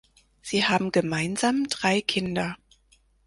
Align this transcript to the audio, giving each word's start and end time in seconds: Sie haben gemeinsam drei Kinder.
Sie 0.41 0.65
haben 0.65 0.91
gemeinsam 0.91 1.67
drei 1.67 2.01
Kinder. 2.01 2.57